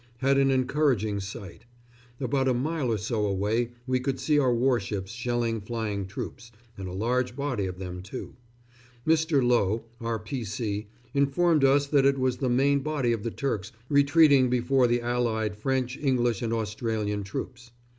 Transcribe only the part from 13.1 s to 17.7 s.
of the Turks retreating before the allied French, English, and Australian troops.